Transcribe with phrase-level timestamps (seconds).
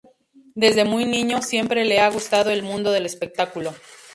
[0.55, 3.71] Desde muy niño, siempre le ha gustado el mundo del espectáculo.